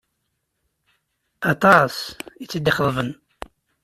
[1.51, 1.95] Aṭas
[2.43, 3.09] i tt-id-ixeḍben.